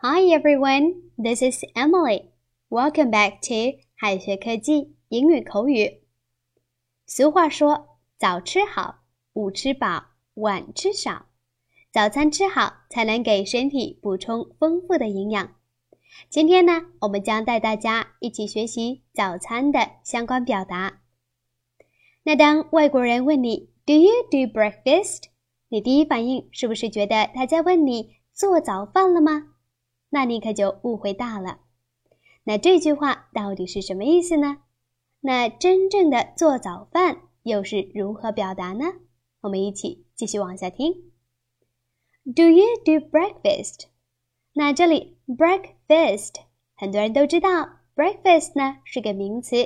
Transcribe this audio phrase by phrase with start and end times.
[0.00, 2.30] Hi everyone, this is Emily.
[2.70, 6.04] Welcome back to 海学科技英语口语。
[7.04, 9.00] 俗话说：“早吃好，
[9.32, 11.26] 午吃饱，晚吃少。”
[11.90, 15.56] 早餐吃好，才能给身体补充丰富的营养。
[16.28, 21.00] 今天呢，我们将带大家一起学习早餐的相关表达。
[22.22, 25.24] 那当外国人问你 “Do you do breakfast？”
[25.70, 29.54] 你第一反应是不是觉得他在问你做早饭了吗？
[30.10, 31.60] 那你可就误会大了。
[32.44, 34.58] 那这句话到底是什么意思呢？
[35.20, 38.86] 那真正的做早饭又是如何表达呢？
[39.42, 41.12] 我们一起继续往下听。
[42.24, 43.86] Do you do breakfast？
[44.52, 46.34] 那这里 breakfast
[46.74, 49.56] 很多人都知道，breakfast 呢是个名词。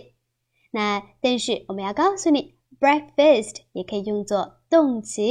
[0.71, 5.23] 那但是我们要告诉你，breakfast 也可以用作动词，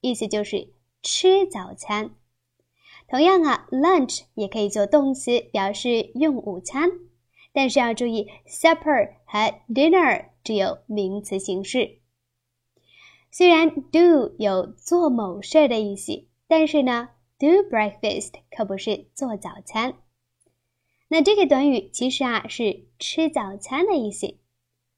[0.00, 2.16] 意思就是吃早餐。
[3.08, 6.90] 同样啊，lunch 也可以做动词，表示用午餐。
[7.52, 11.98] 但是要注意，supper 和 dinner 只有名词形式。
[13.30, 19.94] 虽然 do 有做某事的意思，但是呢，do breakfast 可不是做早餐。
[21.08, 24.38] 那这个短语其实啊是吃早餐的意思，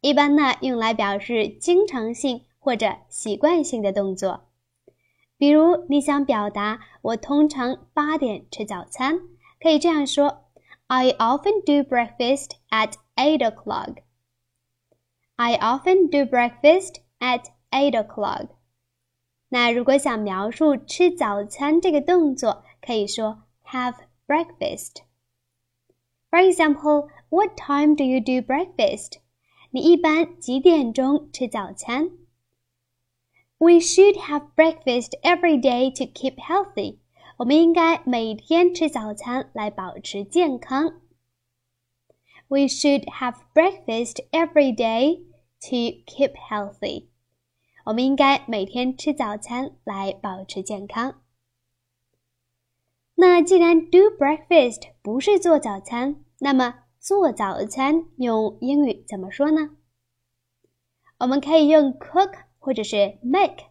[0.00, 4.44] 一般呢用来表示经常性或者习惯性的动作。
[5.36, 9.20] 比如你想表达我通常八点吃早餐，
[9.60, 10.44] 可以这样说
[10.86, 14.02] ：I often do breakfast at eight o'clock.
[15.36, 18.50] I often do breakfast at eight o'clock.
[19.48, 23.96] 那如果想描述吃早餐这个动作，可以说 have
[24.26, 25.02] breakfast.
[26.30, 29.18] For example, what time do you do breakfast?
[29.70, 32.10] 你一般几点钟吃早餐
[33.63, 36.99] ？we should have breakfast every day to keep healthy.
[37.37, 41.01] 我们应该每天吃早餐来保持健康。
[42.47, 45.25] We should have breakfast every day
[45.61, 47.07] to keep healthy.
[47.85, 51.21] 我们应该每天吃早餐来保持健康。
[53.15, 59.77] 那既然 do breakfast 不是做早餐，那么做早餐用英语怎么说呢？
[61.19, 62.45] 我们可以用 cook。
[62.63, 63.65] 或者是 make。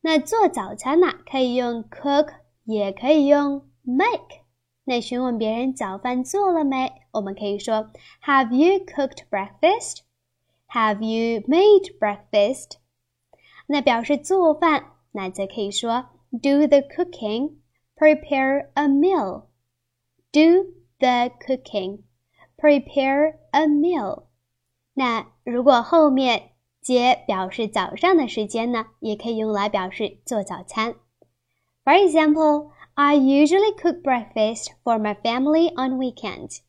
[0.00, 2.34] 那做早餐呢，可以用 cook，
[2.64, 4.44] 也可以用 make。
[4.84, 7.90] 那询问别人早饭做了没，我们可以说
[8.22, 10.00] Have you cooked breakfast?
[10.68, 12.72] Have you made breakfast?
[13.66, 17.56] 那表示做饭，那则可以说 Do the cooking,
[17.96, 19.44] prepare a meal.
[20.32, 22.02] Do the cooking,
[22.58, 24.24] prepare a meal.
[24.92, 26.47] 那如果后面
[26.81, 30.95] 接表示早上的时间呢，也可以用来表示做早餐。
[31.83, 36.59] For example, I usually cook breakfast for my family on weekends.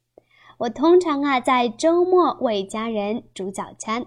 [0.59, 4.07] 我通常啊在周末为家人煮早餐。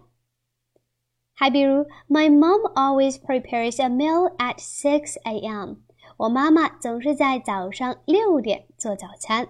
[1.34, 5.78] 还比如，My mom always prepares a meal at six a.m.
[6.18, 9.48] 我妈妈总是在早上六点做早餐。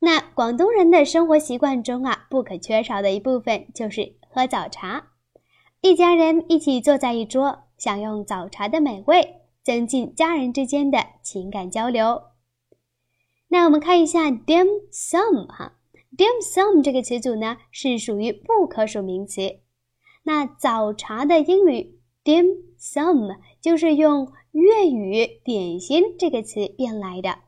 [0.00, 5.08] 那广东人的生活习惯中啊，不可缺少的一部分就是喝早茶，
[5.80, 12.22] 一家人一起坐在一桌，享用早茶的美味，增进家人之间的情感交流。
[13.48, 15.78] 那我们看一下 dim sum 哈
[16.16, 19.58] ，dim sum 这个词组呢是属于不可数名词。
[20.22, 22.46] 那早茶的英语 dim
[22.78, 27.47] sum 就是用粤语点心这个词变来的。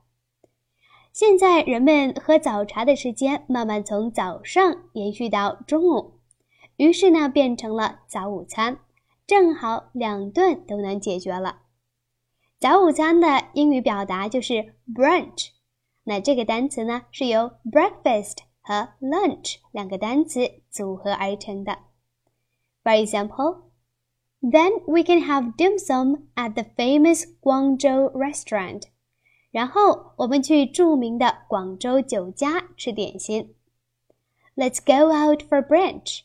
[1.20, 6.14] 现在人们喝早茶的时间慢慢从早上延续到中午。
[6.78, 8.78] 于是呢，变成了早午餐，
[9.26, 11.58] 正好两顿都能解决了。
[12.58, 15.48] 早午餐的英语表达就是 brunch。
[16.04, 21.76] 那这个单词呢，是由 breakfast 和 lunch 两个单词组合而成的。
[22.82, 23.64] For example,
[24.40, 28.84] then we can have dim sum at the famous Guangzhou restaurant。
[29.50, 33.54] 然后我们去著名的广州酒家吃点心。
[34.56, 36.20] Let's go out for brunch。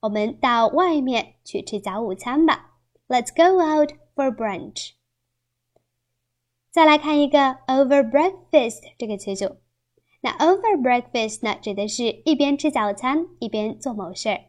[0.00, 2.76] 我们到外面去吃早午餐吧。
[3.08, 4.92] Let's go out for brunch。
[6.70, 9.56] 再来看一个 over breakfast 这个词组。
[10.20, 14.40] 那 over breakfast 呢，指的是一边吃早餐一边做某事儿。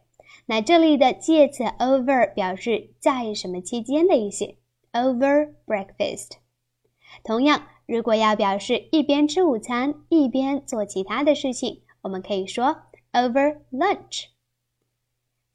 [0.47, 4.55] 那这里的介词 over 表示在什么期间的意思。
[4.91, 6.31] Over breakfast。
[7.23, 12.83] 同样，如果要表示一边吃午餐一边做其他的事情，我们可以说
[13.13, 14.25] over lunch。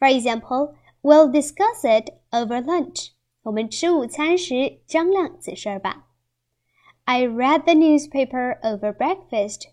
[0.00, 3.10] For example, we'll discuss it over lunch.
[3.42, 6.08] 我们吃午餐时商量此事儿吧。
[7.04, 9.68] I read the newspaper over breakfast.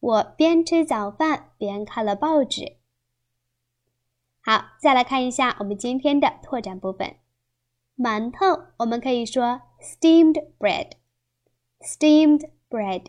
[0.00, 2.78] 我边吃早饭边看了报纸。
[4.42, 7.14] 好，再来看一下我们今天的拓展部分。
[7.96, 10.94] 馒头，我们可以说 steamed bread
[11.83, 13.07] bread，steamed bread。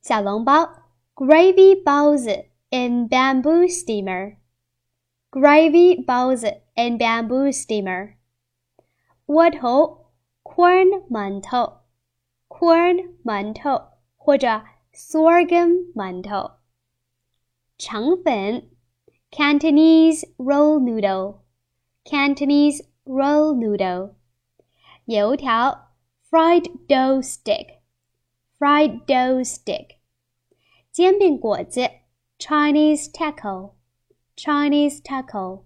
[0.00, 0.68] 小笼包，
[1.14, 8.14] gravy 包子 in bamboo steamer，gravy 包子 in bamboo steamer。
[9.26, 10.10] 窝头，
[10.42, 11.82] corn 馒头，
[12.48, 16.52] corn 馒头或者 sorghum 馒头。
[17.76, 18.70] 肠粉，
[19.30, 24.14] Cantonese roll noodle，Cantonese roll noodle，
[25.04, 25.91] 油条
[26.32, 29.96] ，fried dough stick，fried dough stick，
[30.90, 31.90] 煎饼果子，
[32.38, 35.64] Chinese taco，Chinese taco，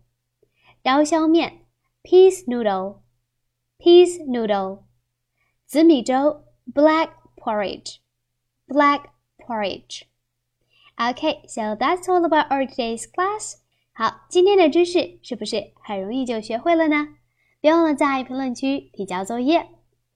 [0.82, 1.66] 刀削面，
[2.02, 4.84] peas noodle，peas noodle，
[5.66, 13.56] 紫米粥，black porridge，black porridge。Okay, so that's all about our today's class.
[13.94, 17.16] 好，今天的知识是不是很容易就学会了呢？
[17.60, 19.68] 别忘了在评论区提交作业。